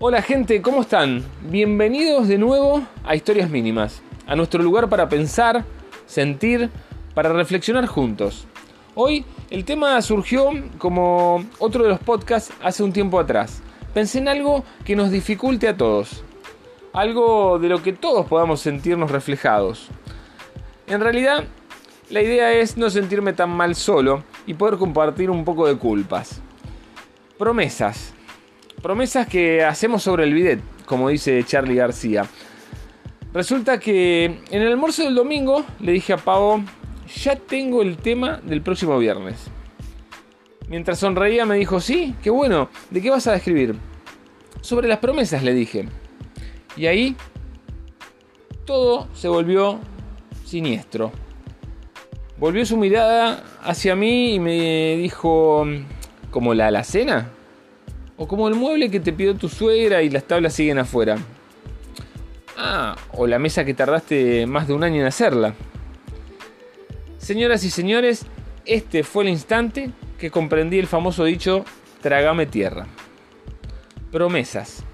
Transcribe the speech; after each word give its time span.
Hola 0.00 0.22
gente, 0.22 0.60
¿cómo 0.60 0.80
están? 0.80 1.24
Bienvenidos 1.42 2.26
de 2.26 2.36
nuevo 2.36 2.82
a 3.04 3.14
Historias 3.14 3.48
Mínimas, 3.48 4.02
a 4.26 4.34
nuestro 4.34 4.60
lugar 4.60 4.88
para 4.88 5.08
pensar, 5.08 5.64
sentir, 6.04 6.68
para 7.14 7.32
reflexionar 7.32 7.86
juntos. 7.86 8.48
Hoy 8.96 9.24
el 9.50 9.64
tema 9.64 10.02
surgió 10.02 10.50
como 10.78 11.44
otro 11.60 11.84
de 11.84 11.90
los 11.90 12.00
podcasts 12.00 12.52
hace 12.60 12.82
un 12.82 12.92
tiempo 12.92 13.20
atrás. 13.20 13.62
Pensé 13.94 14.18
en 14.18 14.26
algo 14.26 14.64
que 14.84 14.96
nos 14.96 15.12
dificulte 15.12 15.68
a 15.68 15.76
todos, 15.76 16.24
algo 16.92 17.60
de 17.60 17.68
lo 17.68 17.80
que 17.80 17.92
todos 17.92 18.26
podamos 18.26 18.60
sentirnos 18.60 19.12
reflejados. 19.12 19.90
En 20.88 21.00
realidad, 21.00 21.44
la 22.10 22.20
idea 22.20 22.52
es 22.52 22.76
no 22.76 22.90
sentirme 22.90 23.32
tan 23.32 23.50
mal 23.50 23.76
solo 23.76 24.24
y 24.44 24.54
poder 24.54 24.76
compartir 24.76 25.30
un 25.30 25.44
poco 25.44 25.68
de 25.68 25.78
culpas. 25.78 26.40
Promesas. 27.38 28.13
Promesas 28.84 29.26
que 29.26 29.64
hacemos 29.64 30.02
sobre 30.02 30.24
el 30.24 30.34
bidet, 30.34 30.60
como 30.84 31.08
dice 31.08 31.42
Charlie 31.42 31.74
García. 31.74 32.26
Resulta 33.32 33.80
que 33.80 34.26
en 34.26 34.60
el 34.60 34.68
almuerzo 34.68 35.04
del 35.04 35.14
domingo 35.14 35.64
le 35.80 35.92
dije 35.92 36.12
a 36.12 36.18
Pavo, 36.18 36.62
ya 37.16 37.34
tengo 37.34 37.80
el 37.80 37.96
tema 37.96 38.42
del 38.44 38.60
próximo 38.60 38.98
viernes. 38.98 39.46
Mientras 40.68 40.98
sonreía 40.98 41.46
me 41.46 41.56
dijo, 41.56 41.80
sí, 41.80 42.14
qué 42.22 42.28
bueno, 42.28 42.68
¿de 42.90 43.00
qué 43.00 43.08
vas 43.08 43.26
a 43.26 43.32
describir? 43.32 43.74
Sobre 44.60 44.86
las 44.86 44.98
promesas, 44.98 45.42
le 45.42 45.54
dije. 45.54 45.88
Y 46.76 46.84
ahí 46.84 47.16
todo 48.66 49.08
se 49.14 49.28
volvió 49.28 49.80
siniestro. 50.44 51.10
Volvió 52.36 52.66
su 52.66 52.76
mirada 52.76 53.44
hacia 53.62 53.96
mí 53.96 54.34
y 54.34 54.40
me 54.40 54.98
dijo, 54.98 55.66
¿como 56.30 56.52
la 56.52 56.66
alacena? 56.66 57.30
O 58.16 58.28
como 58.28 58.48
el 58.48 58.54
mueble 58.54 58.90
que 58.90 59.00
te 59.00 59.12
pidió 59.12 59.34
tu 59.34 59.48
suegra 59.48 60.02
y 60.02 60.10
las 60.10 60.24
tablas 60.24 60.54
siguen 60.54 60.78
afuera. 60.78 61.18
Ah, 62.56 62.96
o 63.12 63.26
la 63.26 63.38
mesa 63.38 63.64
que 63.64 63.74
tardaste 63.74 64.46
más 64.46 64.68
de 64.68 64.74
un 64.74 64.84
año 64.84 65.00
en 65.00 65.06
hacerla. 65.06 65.54
Señoras 67.18 67.64
y 67.64 67.70
señores, 67.70 68.26
este 68.66 69.02
fue 69.02 69.24
el 69.24 69.30
instante 69.30 69.90
que 70.18 70.30
comprendí 70.30 70.78
el 70.78 70.86
famoso 70.86 71.24
dicho 71.24 71.64
Trágame 72.00 72.46
tierra. 72.46 72.86
Promesas. 74.12 74.84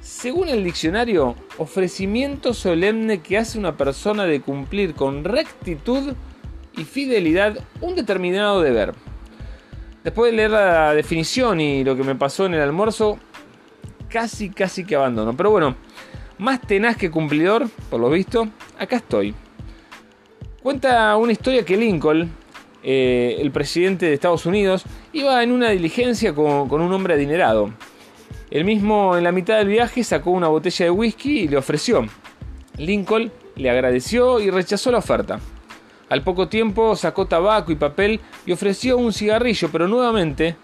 Según 0.00 0.48
el 0.48 0.64
diccionario, 0.64 1.36
ofrecimiento 1.58 2.54
solemne 2.54 3.20
que 3.20 3.36
hace 3.36 3.58
una 3.58 3.76
persona 3.76 4.24
de 4.24 4.40
cumplir 4.40 4.94
con 4.94 5.24
rectitud 5.24 6.14
y 6.76 6.84
fidelidad 6.84 7.58
un 7.80 7.94
determinado 7.94 8.62
deber. 8.62 8.94
Después 10.04 10.32
de 10.32 10.36
leer 10.36 10.50
la 10.50 10.94
definición 10.94 11.60
y 11.60 11.84
lo 11.84 11.96
que 11.96 12.02
me 12.02 12.16
pasó 12.16 12.46
en 12.46 12.54
el 12.54 12.60
almuerzo, 12.60 13.18
casi, 14.08 14.50
casi 14.50 14.84
que 14.84 14.96
abandono. 14.96 15.36
Pero 15.36 15.50
bueno, 15.50 15.76
más 16.38 16.60
tenaz 16.60 16.96
que 16.96 17.10
cumplidor, 17.10 17.68
por 17.88 18.00
lo 18.00 18.10
visto, 18.10 18.48
acá 18.78 18.96
estoy. 18.96 19.34
Cuenta 20.62 21.16
una 21.16 21.32
historia 21.32 21.64
que 21.64 21.76
Lincoln, 21.76 22.32
eh, 22.82 23.36
el 23.38 23.52
presidente 23.52 24.06
de 24.06 24.14
Estados 24.14 24.44
Unidos, 24.44 24.84
iba 25.12 25.42
en 25.42 25.52
una 25.52 25.70
diligencia 25.70 26.34
con, 26.34 26.68
con 26.68 26.80
un 26.80 26.92
hombre 26.92 27.14
adinerado. 27.14 27.70
Él 28.50 28.64
mismo 28.64 29.16
en 29.16 29.24
la 29.24 29.32
mitad 29.32 29.58
del 29.58 29.68
viaje 29.68 30.02
sacó 30.04 30.32
una 30.32 30.48
botella 30.48 30.86
de 30.86 30.90
whisky 30.90 31.40
y 31.40 31.48
le 31.48 31.56
ofreció. 31.56 32.06
Lincoln 32.76 33.30
le 33.56 33.70
agradeció 33.70 34.40
y 34.40 34.50
rechazó 34.50 34.90
la 34.90 34.98
oferta. 34.98 35.40
Al 36.12 36.20
poco 36.20 36.46
tiempo 36.46 36.94
sacó 36.94 37.24
tabaco 37.24 37.72
y 37.72 37.76
papel 37.76 38.20
y 38.44 38.52
ofreció 38.52 38.98
un 38.98 39.14
cigarrillo, 39.14 39.70
pero 39.72 39.88
nuevamente, 39.88 40.56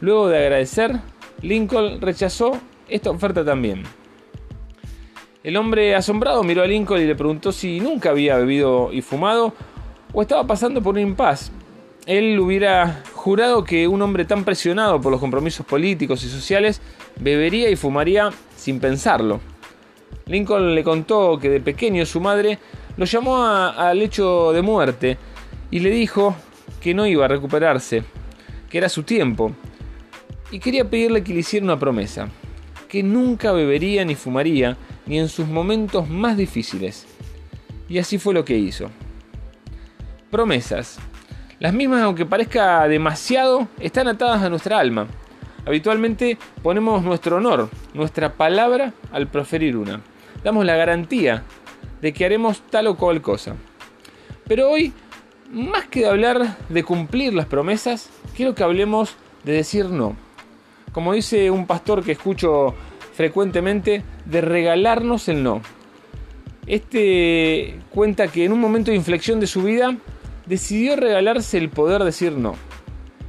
luego 0.00 0.26
de 0.26 0.36
agradecer, 0.36 0.96
Lincoln 1.42 2.00
rechazó 2.00 2.58
esta 2.88 3.10
oferta 3.10 3.44
también. 3.44 3.84
El 5.44 5.58
hombre 5.58 5.94
asombrado 5.94 6.42
miró 6.42 6.64
a 6.64 6.66
Lincoln 6.66 7.00
y 7.00 7.04
le 7.04 7.14
preguntó 7.14 7.52
si 7.52 7.78
nunca 7.78 8.10
había 8.10 8.36
bebido 8.36 8.92
y 8.92 9.00
fumado 9.00 9.54
o 10.12 10.22
estaba 10.22 10.44
pasando 10.44 10.82
por 10.82 10.96
un 10.96 11.02
impas. 11.02 11.52
Él 12.06 12.36
hubiera 12.40 13.04
jurado 13.12 13.62
que 13.62 13.86
un 13.86 14.02
hombre 14.02 14.24
tan 14.24 14.42
presionado 14.42 15.00
por 15.00 15.12
los 15.12 15.20
compromisos 15.20 15.64
políticos 15.64 16.24
y 16.24 16.28
sociales 16.28 16.82
bebería 17.20 17.70
y 17.70 17.76
fumaría 17.76 18.30
sin 18.56 18.80
pensarlo. 18.80 19.38
Lincoln 20.24 20.74
le 20.74 20.82
contó 20.82 21.38
que 21.38 21.48
de 21.48 21.60
pequeño 21.60 22.04
su 22.06 22.20
madre 22.20 22.58
lo 22.96 23.04
llamó 23.04 23.44
al 23.44 23.98
lecho 23.98 24.52
de 24.52 24.62
muerte 24.62 25.18
y 25.70 25.80
le 25.80 25.90
dijo 25.90 26.34
que 26.80 26.94
no 26.94 27.06
iba 27.06 27.24
a 27.24 27.28
recuperarse, 27.28 28.02
que 28.70 28.78
era 28.78 28.88
su 28.88 29.02
tiempo, 29.02 29.52
y 30.50 30.58
quería 30.58 30.88
pedirle 30.88 31.22
que 31.22 31.34
le 31.34 31.40
hiciera 31.40 31.64
una 31.64 31.78
promesa, 31.78 32.28
que 32.88 33.02
nunca 33.02 33.52
bebería 33.52 34.04
ni 34.04 34.14
fumaría, 34.14 34.76
ni 35.06 35.18
en 35.18 35.28
sus 35.28 35.46
momentos 35.46 36.08
más 36.08 36.36
difíciles. 36.36 37.06
Y 37.88 37.98
así 37.98 38.18
fue 38.18 38.34
lo 38.34 38.44
que 38.44 38.56
hizo. 38.56 38.90
Promesas. 40.30 40.98
Las 41.58 41.72
mismas, 41.72 42.02
aunque 42.02 42.26
parezca 42.26 42.86
demasiado, 42.88 43.68
están 43.80 44.08
atadas 44.08 44.42
a 44.42 44.50
nuestra 44.50 44.78
alma. 44.78 45.06
Habitualmente 45.64 46.38
ponemos 46.62 47.02
nuestro 47.02 47.36
honor, 47.36 47.70
nuestra 47.94 48.34
palabra 48.34 48.92
al 49.10 49.26
proferir 49.28 49.76
una. 49.76 50.00
Damos 50.44 50.64
la 50.64 50.76
garantía 50.76 51.42
de 52.00 52.12
que 52.12 52.24
haremos 52.24 52.60
tal 52.70 52.86
o 52.86 52.96
cual 52.96 53.22
cosa. 53.22 53.56
Pero 54.46 54.70
hoy, 54.70 54.92
más 55.50 55.86
que 55.86 56.00
de 56.00 56.08
hablar 56.08 56.56
de 56.68 56.84
cumplir 56.84 57.34
las 57.34 57.46
promesas, 57.46 58.10
quiero 58.36 58.54
que 58.54 58.62
hablemos 58.62 59.16
de 59.44 59.52
decir 59.52 59.86
no. 59.86 60.16
Como 60.92 61.12
dice 61.12 61.50
un 61.50 61.66
pastor 61.66 62.04
que 62.04 62.12
escucho 62.12 62.74
frecuentemente, 63.14 64.02
de 64.26 64.40
regalarnos 64.40 65.28
el 65.28 65.42
no. 65.42 65.62
Este 66.66 67.78
cuenta 67.90 68.28
que 68.28 68.44
en 68.44 68.52
un 68.52 68.60
momento 68.60 68.90
de 68.90 68.96
inflexión 68.96 69.40
de 69.40 69.46
su 69.46 69.62
vida 69.62 69.96
decidió 70.46 70.96
regalarse 70.96 71.58
el 71.58 71.70
poder 71.70 72.04
decir 72.04 72.32
no. 72.32 72.54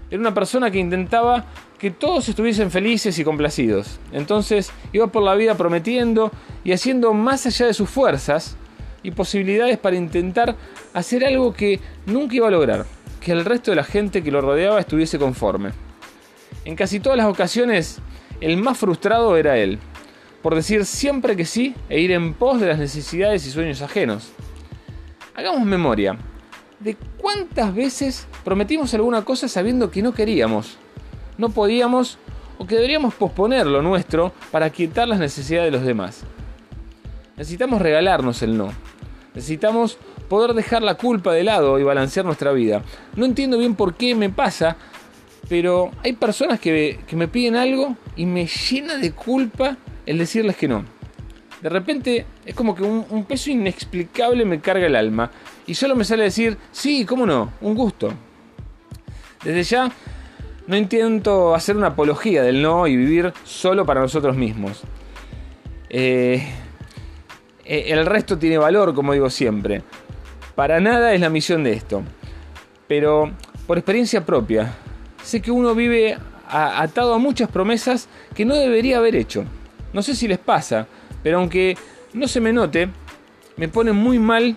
Era 0.10 0.22
una 0.22 0.34
persona 0.34 0.72
que 0.72 0.80
intentaba 0.80 1.46
que 1.78 1.92
todos 1.92 2.30
estuviesen 2.30 2.72
felices 2.72 3.20
y 3.20 3.24
complacidos. 3.24 4.00
Entonces 4.12 4.72
iba 4.94 5.08
por 5.08 5.24
la 5.24 5.36
vida 5.36 5.56
prometiendo 5.56 6.32
y 6.64 6.72
haciendo 6.72 7.14
más 7.14 7.46
allá 7.46 7.68
de 7.68 7.74
sus 7.74 7.90
fuerzas 7.90 8.56
y 9.04 9.12
posibilidades 9.12 9.78
para 9.78 9.96
intentar 9.96 10.56
hacer 10.94 11.26
algo 11.26 11.54
que 11.54 11.80
nunca 12.06 12.36
iba 12.36 12.48
a 12.48 12.52
lograr, 12.52 12.86
que 13.20 13.32
el 13.32 13.46
resto 13.46 13.72
de 13.72 13.76
la 13.76 13.84
gente 13.84 14.24
que 14.24 14.32
lo 14.32 14.42
rodeaba 14.42 14.80
estuviese 14.80 15.20
conforme. 15.20 15.72
En 16.66 16.76
casi 16.76 17.00
todas 17.00 17.18
las 17.18 17.28
ocasiones, 17.28 18.00
el 18.42 18.58
más 18.58 18.78
frustrado 18.78 19.38
era 19.38 19.58
él, 19.58 19.78
por 20.42 20.56
decir 20.56 20.86
siempre 20.86 21.36
que 21.36 21.46
sí 21.46 21.76
e 21.90 22.00
ir 22.00 22.12
en 22.12 22.34
pos 22.34 22.60
de 22.60 22.68
las 22.68 22.80
necesidades 22.80 23.46
y 23.46 23.52
sueños 23.52 23.82
ajenos. 23.82 24.32
Hagamos 25.36 25.66
memoria 25.66 26.18
de 26.80 26.96
cuántas 27.20 27.74
veces 27.74 28.28
prometimos 28.44 28.94
alguna 28.94 29.24
cosa 29.24 29.48
sabiendo 29.48 29.90
que 29.90 30.02
no 30.02 30.14
queríamos 30.14 30.78
no 31.38 31.50
podíamos 31.50 32.18
o 32.58 32.66
que 32.66 32.76
deberíamos 32.76 33.14
posponer 33.14 33.68
lo 33.68 33.82
nuestro 33.82 34.34
para 34.52 34.70
quitar 34.72 35.08
las 35.08 35.20
necesidades 35.20 35.72
de 35.72 35.78
los 35.78 35.86
demás. 35.86 36.24
Necesitamos 37.38 37.82
regalarnos 37.82 38.42
el 38.42 38.58
no. 38.58 38.72
Necesitamos 39.36 39.98
poder 40.28 40.56
dejar 40.56 40.82
la 40.82 40.96
culpa 40.96 41.32
de 41.32 41.44
lado 41.44 41.78
y 41.78 41.84
balancear 41.84 42.26
nuestra 42.26 42.52
vida. 42.52 42.82
No 43.16 43.26
entiendo 43.26 43.60
bien 43.60 43.76
por 43.76 43.94
qué 43.94 44.16
me 44.16 44.32
pasa, 44.32 44.76
pero 45.48 45.92
hay 46.04 46.14
personas 46.14 46.60
que, 46.60 47.00
me 47.12 47.28
piden 47.28 47.56
algo 47.56 47.96
y 48.16 48.26
me 48.26 48.48
llena 48.48 48.98
de 48.98 49.12
culpa 49.12 49.78
el 50.08 50.18
decirles 50.18 50.58
que 50.58 50.68
no. 50.68 50.84
De 51.62 51.70
repente 51.70 52.26
es 52.46 52.54
como 52.54 52.76
que 52.76 52.84
un, 52.84 53.26
peso 53.26 53.50
inexplicable 53.50 54.46
me 54.46 54.60
carga 54.60 54.86
el 54.86 54.96
alma 54.96 55.32
y 55.66 55.74
solo 55.74 55.96
me 55.96 56.04
sale 56.04 56.24
decir, 56.24 56.58
sí, 56.72 57.06
cómo 57.06 57.26
no, 57.26 57.54
un 57.62 57.76
gusto. 57.76 58.14
Desde 59.44 59.64
ya 59.64 59.92
no 60.68 60.78
intento 60.78 61.56
hacer 61.56 61.76
una 61.76 61.88
apología 61.88 62.44
del 62.44 62.62
no 62.62 62.86
y 62.88 62.96
vivir 62.96 63.34
solo 63.44 63.86
para 63.86 64.02
nosotros 64.02 64.36
mismos. 64.36 64.84
Eh, 65.90 66.48
eh, 67.66 67.86
el 67.88 68.06
resto 68.06 68.38
tiene 68.38 68.58
valor, 68.58 68.94
como 68.94 69.14
digo 69.14 69.30
siempre. 69.30 69.82
Para 70.56 70.80
nada 70.80 71.14
es 71.14 71.22
la 71.22 71.30
misión 71.30 71.64
de 71.64 71.74
esto. 71.74 72.04
Pero 72.88 73.32
por 73.66 73.78
experiencia 73.78 74.26
propia, 74.26 74.74
sé 75.24 75.42
que 75.42 75.52
uno 75.52 75.74
vive 75.74 76.18
atado 76.50 77.14
a 77.14 77.18
muchas 77.18 77.50
promesas 77.50 78.08
que 78.34 78.46
no 78.46 78.56
debería 78.56 78.98
haber 78.98 79.16
hecho. 79.16 79.44
No 79.94 80.02
sé 80.02 80.16
si 80.16 80.28
les 80.28 80.38
pasa, 80.38 80.88
pero 81.28 81.40
aunque 81.40 81.78
no 82.14 82.26
se 82.26 82.40
me 82.40 82.54
note, 82.54 82.88
me 83.58 83.68
pone 83.68 83.92
muy 83.92 84.18
mal 84.18 84.56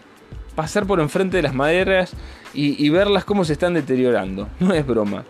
pasar 0.55 0.87
por 0.87 1.01
enfrente 1.01 1.37
de 1.37 1.43
las 1.43 1.53
maderas 1.53 2.13
y, 2.55 2.89
verlas 2.91 3.25
cómo 3.25 3.45
se 3.45 3.55
están 3.55 3.75
deteriorando. 3.75 4.47
No 4.61 4.73
es 4.73 4.87
broma. 4.87 5.25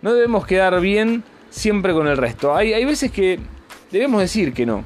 No 0.00 0.14
debemos 0.14 0.46
quedar 0.46 0.80
bien 0.80 1.24
siempre 1.50 1.92
con 1.92 2.08
el 2.08 2.16
resto. 2.16 2.56
Hay, 2.56 2.72
hay 2.72 2.86
veces 2.86 3.12
que 3.12 3.38
debemos 3.92 4.22
decir 4.22 4.54
que 4.54 4.64
no. 4.64 4.82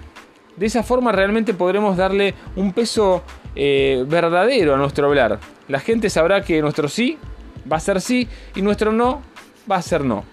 De 0.57 0.67
esa 0.67 0.83
forma 0.83 1.13
realmente 1.13 1.55
podremos 1.55 1.97
darle 1.97 2.35
un 2.57 2.73
peso 2.73 3.23
eh, 3.55 4.05
verdadero 4.09 4.75
a 4.75 4.77
nuestro 4.77 5.07
hablar. 5.07 5.39
La 5.69 5.79
gente 5.79 6.11
sabrá 6.11 6.43
que 6.43 6.61
nuestro 6.61 6.89
sí 6.89 7.17
va 7.71 7.77
a 7.77 7.81
ser 7.81 8.01
sí 8.01 8.27
y 8.57 8.63
nuestro 8.63 8.91
no 8.91 9.23
va 9.71 9.77
a 9.77 9.83
ser 9.83 10.03
no. 10.05 10.25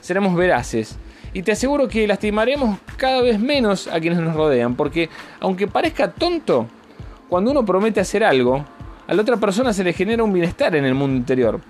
Seremos 0.00 0.36
veraces 0.36 1.00
Y 1.36 1.42
te 1.42 1.52
aseguro 1.52 1.86
que 1.86 2.06
lastimaremos 2.06 2.78
cada 2.96 3.20
vez 3.20 3.38
menos 3.38 3.88
a 3.88 4.00
quienes 4.00 4.18
nos 4.20 4.34
rodean, 4.34 4.74
porque 4.74 5.10
aunque 5.38 5.66
parezca 5.66 6.10
tonto, 6.10 6.66
cuando 7.28 7.50
uno 7.50 7.62
promete 7.62 8.00
hacer 8.00 8.24
algo, 8.24 8.64
a 9.06 9.12
la 9.12 9.20
otra 9.20 9.36
persona 9.36 9.74
se 9.74 9.84
le 9.84 9.92
genera 9.92 10.24
un 10.24 10.32
bienestar 10.32 10.74
en 10.74 10.86
el 10.86 10.94
mundo 10.94 11.14
interior. 11.14 11.60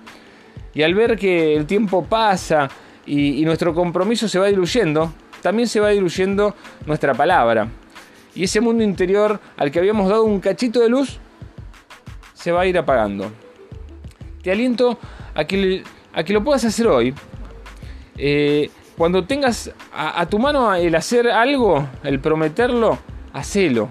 Y 0.73 0.83
al 0.83 0.95
ver 0.95 1.17
que 1.17 1.53
el 1.53 1.65
tiempo 1.65 2.05
pasa 2.05 2.69
y, 3.05 3.43
nuestro 3.43 3.73
compromiso 3.73 4.29
se 4.29 4.39
va 4.39 4.47
diluyendo, 4.47 5.11
también 5.41 5.67
se 5.67 5.81
va 5.81 5.89
diluyendo 5.89 6.55
nuestra 6.85 7.13
palabra. 7.13 7.67
Y 8.35 8.45
ese 8.45 8.61
mundo 8.61 8.85
interior 8.85 9.37
al 9.57 9.69
que 9.69 9.79
habíamos 9.79 10.07
dado 10.07 10.23
un 10.23 10.39
cachito 10.39 10.79
de 10.79 10.87
luz, 10.87 11.19
se 12.33 12.53
va 12.53 12.61
a 12.61 12.65
ir 12.65 12.77
apagando. 12.77 13.29
Te 14.41 14.49
aliento 14.49 14.97
a 15.35 15.43
que, 15.43 15.83
a 16.13 16.23
que 16.23 16.31
lo 16.31 16.41
puedas 16.41 16.63
hacer 16.63 16.87
hoy. 16.87 17.13
Eh, 18.17 18.71
cuando 18.97 19.25
tengas 19.25 19.71
a, 19.93 20.25
tu 20.25 20.39
mano 20.39 20.73
el 20.73 20.95
hacer 20.95 21.29
algo, 21.29 21.87
el 22.03 22.19
prometerlo, 22.19 22.97
hacelo. 23.31 23.89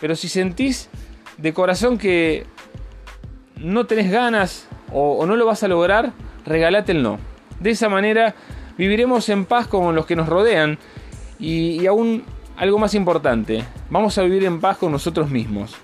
Pero 0.00 0.16
si 0.16 0.28
sentís 0.28 0.90
de 1.38 1.54
corazón 1.54 1.96
que 1.96 2.46
no 3.56 3.86
tenés 3.86 4.10
ganas 4.10 4.66
o, 4.92 5.24
no 5.24 5.36
lo 5.36 5.46
vas 5.46 5.62
a 5.62 5.68
lograr, 5.68 6.12
regalate 6.44 6.92
el 6.92 7.02
no. 7.02 7.18
De 7.60 7.70
esa 7.70 7.88
manera 7.88 8.34
viviremos 8.76 9.28
en 9.28 9.44
paz 9.44 9.68
con 9.68 9.94
los 9.94 10.04
que 10.04 10.16
nos 10.16 10.28
rodean 10.28 10.78
y, 11.38 11.80
y 11.80 11.86
aún 11.86 12.24
algo 12.56 12.78
más 12.78 12.94
importante, 12.94 13.64
vamos 13.88 14.18
a 14.18 14.22
vivir 14.22 14.44
en 14.44 14.60
paz 14.60 14.78
con 14.78 14.90
nosotros 14.90 15.30
mismos. 15.30 15.76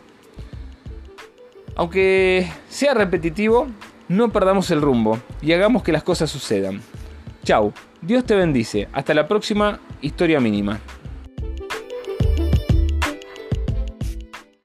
Aunque 1.77 2.51
sea 2.69 2.95
repetitivo, 2.95 3.69
no 4.09 4.33
perdamos 4.33 4.73
el 4.73 4.83
rumbo 4.83 5.21
y 5.41 5.53
hagamos 5.53 5.85
que 5.85 5.93
las 5.93 6.03
cosas 6.03 6.31
sucedan. 6.31 6.81
Chau, 7.45 7.73
Dios 8.03 8.25
te 8.27 8.35
bendice. 8.35 8.89
Hasta 8.93 9.15
la 9.15 9.29
próxima 9.29 9.79
historia 10.01 10.41
mínima. 10.41 10.81